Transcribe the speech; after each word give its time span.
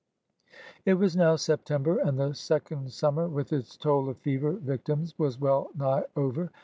It 0.83 0.95
was 0.95 1.15
now 1.15 1.35
September 1.35 1.99
and 1.99 2.17
the 2.19 2.33
second 2.33 2.87
sunmier 2.87 3.29
with 3.29 3.53
its 3.53 3.77
toll 3.77 4.09
of 4.09 4.17
fever 4.17 4.53
victims 4.53 5.13
was 5.19 5.39
well 5.39 5.69
nigh 5.77 6.05
over. 6.15 6.49